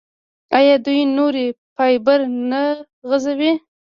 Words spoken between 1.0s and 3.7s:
نوري فایبر نه غځوي؟